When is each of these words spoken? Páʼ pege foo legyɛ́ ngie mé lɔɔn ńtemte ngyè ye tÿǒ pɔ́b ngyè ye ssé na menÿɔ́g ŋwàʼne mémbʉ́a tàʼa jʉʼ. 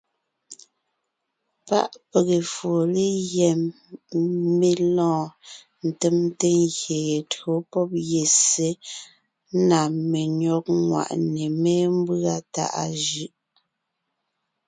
Páʼ 1.67 1.89
pege 2.09 2.37
foo 2.53 2.81
legyɛ́ 2.93 3.51
ngie 3.57 4.25
mé 4.59 4.69
lɔɔn 4.95 5.27
ńtemte 5.87 6.47
ngyè 6.63 6.99
ye 7.09 7.17
tÿǒ 7.31 7.49
pɔ́b 7.71 7.89
ngyè 7.97 8.05
ye 8.11 8.23
ssé 8.35 8.69
na 9.67 9.79
menÿɔ́g 10.09 10.65
ŋwàʼne 10.87 11.43
mémbʉ́a 11.61 12.35
tàʼa 12.53 12.83
jʉʼ. 13.05 13.33